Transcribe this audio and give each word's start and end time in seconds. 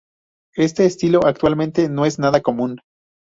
Este 0.55 0.85
estilo, 0.85 1.19
actualmente, 1.27 1.87
no 1.87 2.07
es 2.07 2.17
nada 2.17 2.41
común. 2.41 2.81